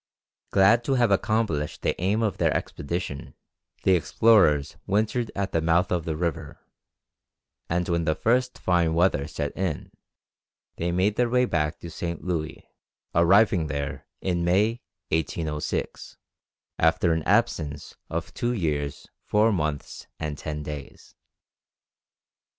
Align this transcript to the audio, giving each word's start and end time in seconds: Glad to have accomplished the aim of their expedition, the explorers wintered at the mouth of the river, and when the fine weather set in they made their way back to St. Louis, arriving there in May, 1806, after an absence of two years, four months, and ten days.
Glad 0.49 0.83
to 0.85 0.95
have 0.95 1.11
accomplished 1.11 1.83
the 1.83 1.93
aim 2.01 2.23
of 2.23 2.39
their 2.39 2.51
expedition, 2.57 3.35
the 3.83 3.93
explorers 3.93 4.75
wintered 4.87 5.29
at 5.35 5.51
the 5.51 5.61
mouth 5.61 5.91
of 5.91 6.05
the 6.05 6.15
river, 6.15 6.59
and 7.69 7.87
when 7.87 8.05
the 8.05 8.15
fine 8.55 8.95
weather 8.95 9.27
set 9.27 9.55
in 9.55 9.91
they 10.77 10.91
made 10.91 11.17
their 11.17 11.29
way 11.29 11.45
back 11.45 11.79
to 11.81 11.91
St. 11.91 12.23
Louis, 12.23 12.67
arriving 13.13 13.67
there 13.67 14.07
in 14.21 14.43
May, 14.43 14.81
1806, 15.09 16.17
after 16.79 17.13
an 17.13 17.21
absence 17.27 17.95
of 18.09 18.33
two 18.33 18.53
years, 18.53 19.07
four 19.21 19.51
months, 19.51 20.07
and 20.19 20.35
ten 20.35 20.63
days. 20.63 21.13